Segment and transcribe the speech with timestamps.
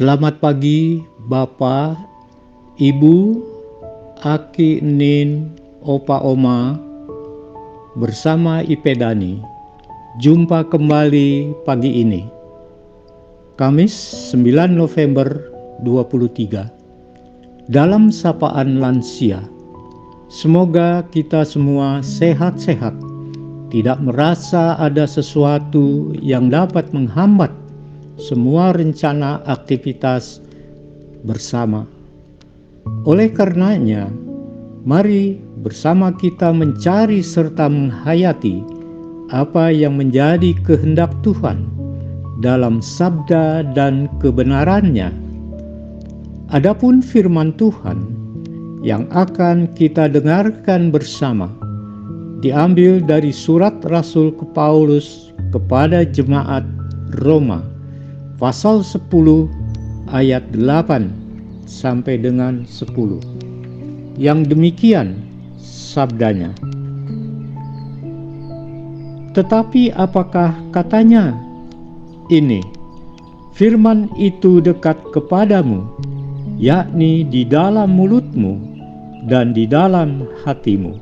[0.00, 1.92] Selamat pagi Bapak,
[2.80, 3.36] Ibu,
[4.24, 5.52] Aki, Nin,
[5.84, 6.80] Opa, Oma,
[8.00, 9.44] bersama Ipedani.
[10.16, 12.24] Jumpa kembali pagi ini.
[13.60, 13.92] Kamis
[14.32, 15.52] 9 November
[15.84, 17.68] 23.
[17.68, 19.44] Dalam sapaan lansia,
[20.32, 22.96] semoga kita semua sehat-sehat,
[23.68, 27.52] tidak merasa ada sesuatu yang dapat menghambat
[28.20, 30.44] semua rencana aktivitas
[31.24, 31.88] bersama.
[33.08, 34.12] Oleh karenanya,
[34.84, 38.60] mari bersama kita mencari serta menghayati
[39.32, 41.64] apa yang menjadi kehendak Tuhan
[42.44, 45.12] dalam sabda dan kebenarannya.
[46.50, 48.20] Adapun firman Tuhan
[48.84, 51.46] yang akan kita dengarkan bersama
[52.40, 56.64] diambil dari surat Rasul ke Paulus kepada jemaat
[57.22, 57.69] Roma
[58.40, 59.04] pasal 10
[60.08, 63.20] ayat 8 sampai dengan 10.
[64.16, 65.20] Yang demikian
[65.60, 66.56] sabdanya.
[69.36, 71.36] Tetapi apakah katanya?
[72.32, 72.64] Ini,
[73.54, 75.86] firman itu dekat kepadamu,
[76.58, 78.58] yakni di dalam mulutmu
[79.28, 80.96] dan di dalam hatimu.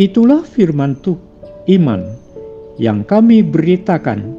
[0.00, 1.20] Itulah firman tuh
[1.68, 2.02] iman
[2.80, 4.34] yang kami beritakan,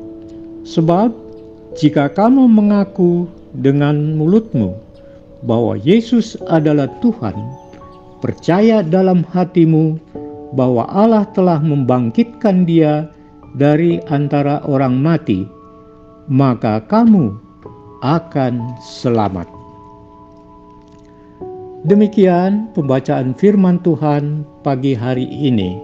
[0.66, 1.23] sebab
[1.74, 3.26] jika kamu mengaku
[3.58, 4.78] dengan mulutmu
[5.42, 7.34] bahwa Yesus adalah Tuhan,
[8.22, 9.98] percaya dalam hatimu
[10.54, 13.10] bahwa Allah telah membangkitkan Dia
[13.58, 15.50] dari antara orang mati,
[16.30, 17.34] maka kamu
[18.06, 19.50] akan selamat.
[21.84, 25.76] Demikian pembacaan Firman Tuhan pagi hari ini.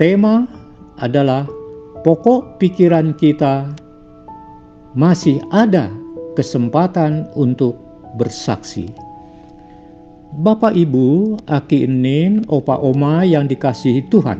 [0.00, 0.48] Tema
[0.96, 1.44] adalah
[2.00, 3.68] pokok pikiran kita
[4.98, 5.90] masih ada
[6.34, 7.78] kesempatan untuk
[8.18, 8.90] bersaksi.
[10.42, 14.38] Bapak Ibu, Aki Enin, Opa Oma yang dikasihi Tuhan.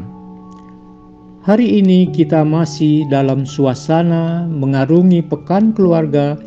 [1.42, 6.38] Hari ini kita masih dalam suasana mengarungi pekan keluarga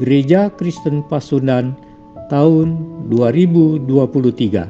[0.00, 1.76] Gereja Kristen Pasundan
[2.32, 2.78] tahun
[3.12, 4.64] 2023.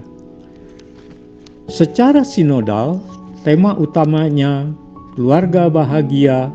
[1.71, 2.99] Secara sinodal,
[3.47, 4.71] tema utamanya
[5.15, 6.51] keluarga bahagia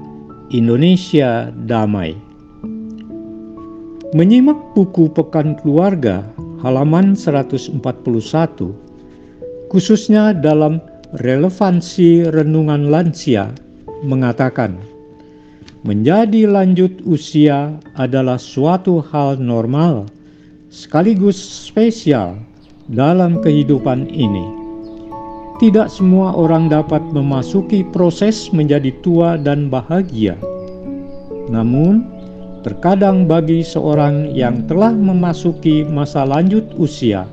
[0.51, 2.12] Indonesia Damai.
[4.12, 6.28] Menyimak buku Pekan Keluarga
[6.59, 7.79] halaman 141,
[9.72, 10.84] khususnya dalam
[11.23, 13.56] relevansi renungan lansia,
[14.03, 14.75] mengatakan,
[15.88, 20.12] menjadi lanjut usia adalah suatu hal normal
[20.68, 22.35] sekaligus spesial
[22.91, 24.60] dalam kehidupan ini
[25.61, 30.33] tidak semua orang dapat memasuki proses menjadi tua dan bahagia.
[31.53, 32.01] Namun,
[32.66, 37.29] terkadang bagi seorang yang telah memasuki masa lanjut usia,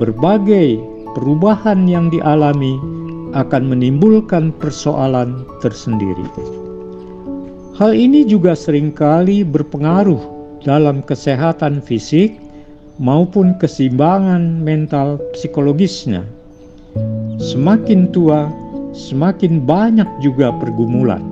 [0.00, 0.80] berbagai
[1.12, 2.80] perubahan yang dialami
[3.36, 6.24] akan menimbulkan persoalan tersendiri.
[7.76, 10.32] Hal ini juga sering kali berpengaruh
[10.64, 12.40] dalam kesehatan fisik
[12.96, 16.24] maupun keseimbangan mental psikologisnya.
[17.38, 18.50] Semakin tua,
[18.94, 21.22] semakin banyak juga pergumulan.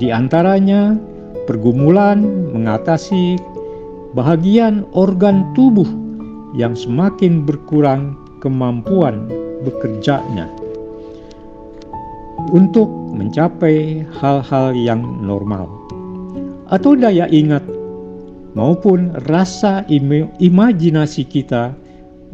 [0.00, 0.96] Di antaranya,
[1.44, 2.24] pergumulan
[2.54, 3.36] mengatasi
[4.16, 5.88] bahagian organ tubuh
[6.56, 9.28] yang semakin berkurang kemampuan
[9.64, 10.48] bekerjanya
[12.52, 15.70] untuk mencapai hal-hal yang normal
[16.72, 17.62] atau daya ingat
[18.52, 19.84] maupun rasa
[20.40, 21.76] imajinasi kita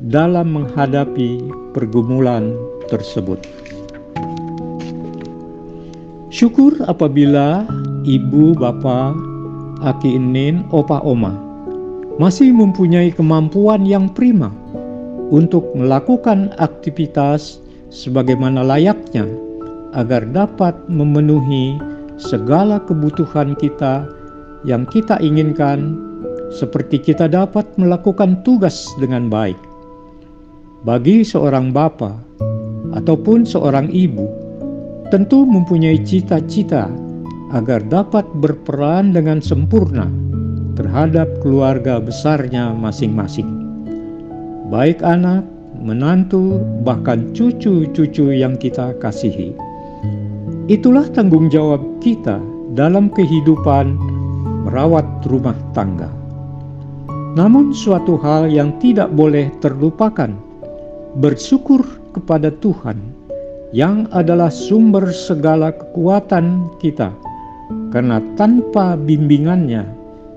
[0.06, 1.42] dalam menghadapi
[1.74, 2.54] pergumulan
[2.86, 3.42] tersebut.
[6.30, 7.66] Syukur apabila
[8.06, 9.18] ibu, bapak,
[9.82, 11.34] aki enin, opa, oma
[12.18, 14.50] masih mempunyai kemampuan yang prima
[15.30, 17.62] untuk melakukan aktivitas
[17.94, 19.26] sebagaimana layaknya
[19.94, 21.78] agar dapat memenuhi
[22.18, 24.04] segala kebutuhan kita
[24.66, 25.94] yang kita inginkan
[26.50, 29.67] seperti kita dapat melakukan tugas dengan baik.
[30.78, 32.38] Bagi seorang bapak
[32.94, 34.30] ataupun seorang ibu,
[35.10, 36.86] tentu mempunyai cita-cita
[37.50, 40.06] agar dapat berperan dengan sempurna
[40.78, 43.50] terhadap keluarga besarnya masing-masing.
[44.70, 45.42] Baik anak,
[45.82, 49.58] menantu, bahkan cucu-cucu yang kita kasihi.
[50.70, 52.38] Itulah tanggung jawab kita
[52.78, 53.98] dalam kehidupan
[54.62, 56.06] merawat rumah tangga.
[57.34, 60.46] Namun, suatu hal yang tidak boleh terlupakan
[61.18, 61.82] bersyukur
[62.14, 62.98] kepada Tuhan
[63.74, 67.10] yang adalah sumber segala kekuatan kita,
[67.90, 69.82] karena tanpa bimbingannya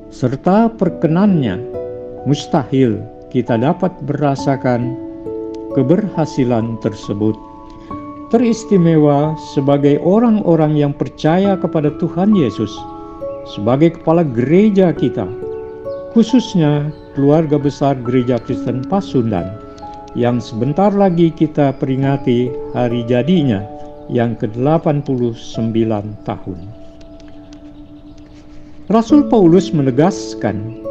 [0.09, 1.61] serta perkenannya,
[2.25, 2.97] mustahil
[3.29, 4.97] kita dapat merasakan
[5.77, 7.37] keberhasilan tersebut.
[8.33, 12.71] Teristimewa sebagai orang-orang yang percaya kepada Tuhan Yesus
[13.45, 15.29] sebagai kepala gereja kita,
[16.15, 19.70] khususnya keluarga besar Gereja Kristen Pasundan
[20.15, 23.63] yang sebentar lagi kita peringati hari jadinya
[24.11, 25.87] yang ke-89
[26.27, 26.59] tahun.
[28.91, 30.83] Rasul Paulus menegaskan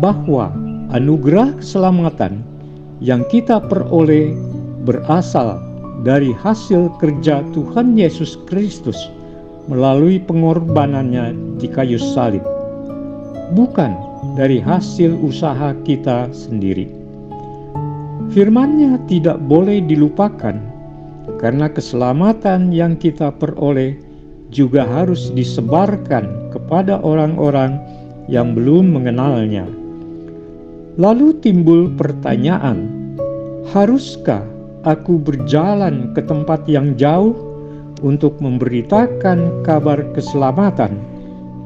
[0.00, 0.48] bahwa
[0.96, 2.40] anugerah keselamatan
[3.04, 4.32] yang kita peroleh
[4.88, 5.60] berasal
[6.00, 8.96] dari hasil kerja Tuhan Yesus Kristus
[9.68, 12.40] melalui pengorbanannya di kayu salib,
[13.52, 13.92] bukan
[14.32, 16.99] dari hasil usaha kita sendiri.
[18.30, 20.54] Firman-Nya tidak boleh dilupakan
[21.42, 23.98] karena keselamatan yang kita peroleh
[24.54, 27.82] juga harus disebarkan kepada orang-orang
[28.30, 29.66] yang belum mengenalnya.
[30.94, 32.86] Lalu timbul pertanyaan,
[33.74, 34.46] haruskah
[34.86, 37.34] aku berjalan ke tempat yang jauh
[38.06, 41.02] untuk memberitakan kabar keselamatan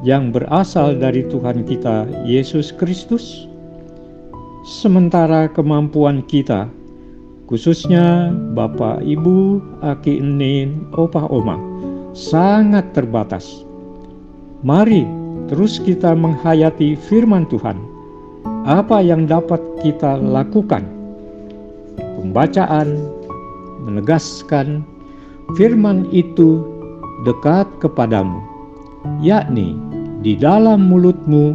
[0.00, 3.52] yang berasal dari Tuhan kita Yesus Kristus?
[4.64, 6.72] Sementara kemampuan kita,
[7.44, 11.61] khususnya Bapak, Ibu, Aki, Enin, Opa, Oma,
[12.16, 13.44] sangat terbatas.
[14.64, 15.05] Mari
[15.52, 17.76] terus kita menghayati firman Tuhan
[18.64, 20.88] apa yang dapat kita lakukan?
[22.25, 23.05] Pembacaan
[23.84, 24.81] menegaskan
[25.61, 26.64] firman itu
[27.28, 28.40] dekat kepadamu,
[29.20, 29.76] yakni
[30.25, 31.52] di dalam mulutmu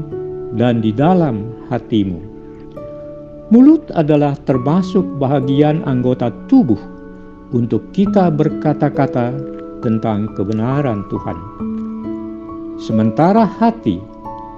[0.54, 2.29] dan di dalam hatimu.
[3.50, 6.78] Mulut adalah termasuk bahagian anggota tubuh
[7.50, 9.34] untuk kita berkata-kata
[9.82, 11.38] tentang kebenaran Tuhan.
[12.78, 13.98] Sementara hati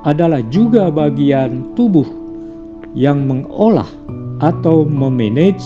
[0.03, 2.03] adalah juga bagian tubuh
[2.91, 3.87] yang mengolah
[4.43, 5.63] atau memanage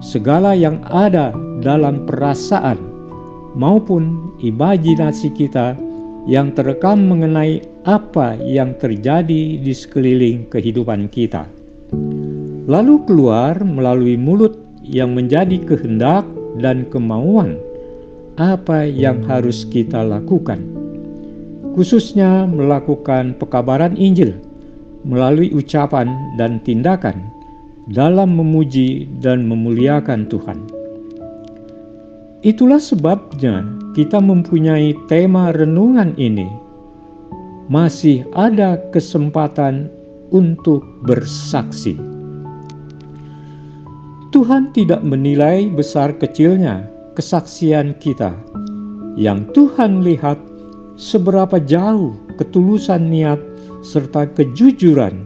[0.00, 2.80] segala yang ada dalam perasaan
[3.52, 5.76] maupun imajinasi kita
[6.24, 11.44] yang terekam mengenai apa yang terjadi di sekeliling kehidupan kita.
[12.64, 16.24] Lalu keluar melalui mulut yang menjadi kehendak
[16.64, 17.60] dan kemauan
[18.40, 20.64] apa yang harus kita lakukan,
[21.76, 24.32] khususnya melakukan pekabaran Injil
[25.04, 26.08] melalui ucapan
[26.40, 27.28] dan tindakan
[27.92, 30.58] dalam memuji dan memuliakan Tuhan.
[32.40, 33.60] Itulah sebabnya
[33.92, 36.48] kita mempunyai tema renungan ini.
[37.68, 39.88] Masih ada kesempatan
[40.32, 42.13] untuk bersaksi.
[44.34, 48.34] Tuhan tidak menilai besar kecilnya kesaksian kita.
[49.14, 50.42] Yang Tuhan lihat
[50.98, 53.38] seberapa jauh ketulusan niat
[53.86, 55.22] serta kejujuran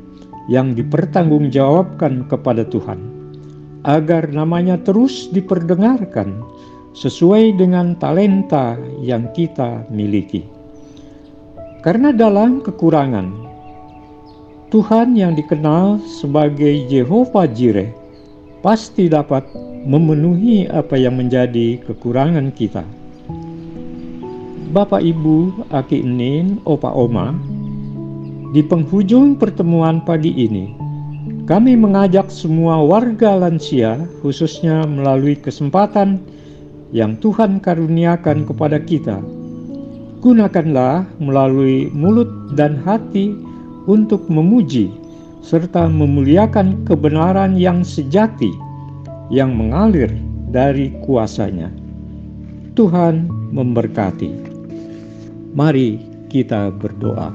[0.53, 3.01] yang dipertanggungjawabkan kepada Tuhan,
[3.89, 6.45] agar namanya terus diperdengarkan
[6.93, 10.45] sesuai dengan talenta yang kita miliki.
[11.81, 13.33] Karena dalam kekurangan,
[14.69, 17.98] Tuhan yang dikenal sebagai Jehovah Jireh
[18.61, 19.47] pasti dapat
[19.87, 22.83] memenuhi apa yang menjadi kekurangan kita.
[24.69, 27.33] Bapak Ibu, Aki Enin, Opa Oma,
[28.53, 30.77] di penghujung pertemuan pagi ini,
[31.49, 36.21] kami mengajak semua warga lansia, khususnya melalui kesempatan
[36.93, 39.25] yang Tuhan karuniakan kepada kita.
[40.21, 43.33] Gunakanlah melalui mulut dan hati
[43.89, 44.93] untuk memuji
[45.49, 48.53] serta memuliakan kebenaran yang sejati
[49.33, 50.13] yang mengalir
[50.53, 51.73] dari kuasanya.
[52.77, 54.29] Tuhan memberkati.
[55.57, 57.33] Mari kita berdoa.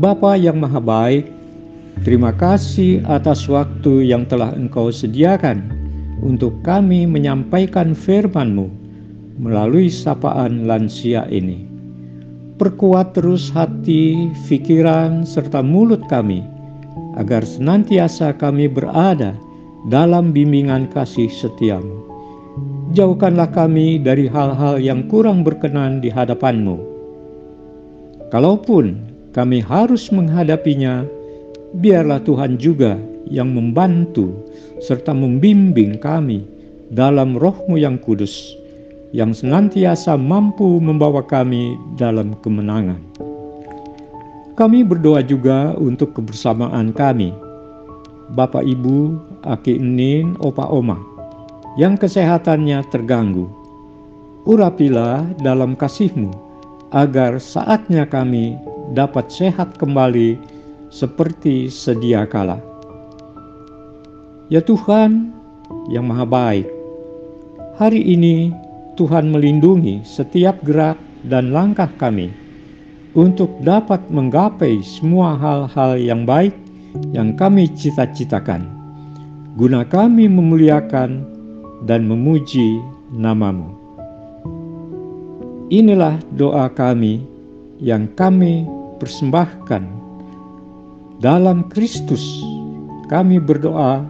[0.00, 1.28] Bapa yang Maha Baik,
[2.00, 5.68] terima kasih atas waktu yang telah Engkau sediakan
[6.24, 8.72] untuk kami menyampaikan firman-Mu
[9.36, 11.68] melalui sapaan lansia ini.
[12.56, 16.53] Perkuat terus hati, pikiran, serta mulut kami,
[17.18, 19.34] agar senantiasa kami berada
[19.90, 22.04] dalam bimbingan kasih setiamu.
[22.94, 26.78] Jauhkanlah kami dari hal-hal yang kurang berkenan di hadapan-Mu.
[28.30, 29.02] Kalaupun
[29.34, 31.02] kami harus menghadapinya,
[31.82, 32.94] biarlah Tuhan juga
[33.26, 34.30] yang membantu
[34.78, 36.46] serta membimbing kami
[36.92, 38.54] dalam rohmu yang kudus,
[39.10, 43.00] yang senantiasa mampu membawa kami dalam kemenangan.
[44.54, 47.34] Kami berdoa juga untuk kebersamaan kami,
[48.38, 50.94] Bapak Ibu, Aki Enin, Opa Oma,
[51.74, 53.50] yang kesehatannya terganggu.
[54.46, 56.30] Urapilah dalam kasihmu,
[56.94, 58.54] agar saatnya kami
[58.94, 60.38] dapat sehat kembali
[60.86, 62.62] seperti sedia kala.
[64.54, 65.34] Ya Tuhan
[65.90, 66.70] yang Maha Baik,
[67.74, 68.54] hari ini
[68.94, 70.94] Tuhan melindungi setiap gerak
[71.26, 72.43] dan langkah kami
[73.14, 76.54] untuk dapat menggapai semua hal-hal yang baik
[77.14, 78.66] yang kami cita-citakan.
[79.54, 81.22] Guna kami memuliakan
[81.86, 82.82] dan memuji
[83.14, 83.70] namamu.
[85.70, 87.22] Inilah doa kami
[87.78, 88.66] yang kami
[88.98, 89.86] persembahkan.
[91.22, 92.22] Dalam Kristus
[93.06, 94.02] kami berdoa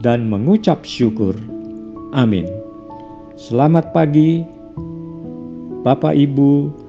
[0.00, 1.34] dan mengucap syukur.
[2.14, 2.46] Amin.
[3.36, 4.46] Selamat pagi,
[5.84, 6.85] Bapak Ibu,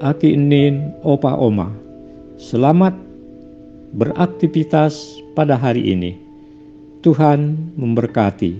[0.00, 1.68] Aki Enin, Opa Oma.
[2.40, 2.96] Selamat
[3.92, 6.16] beraktivitas pada hari ini.
[7.04, 8.56] Tuhan memberkati.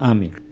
[0.00, 0.51] Amin.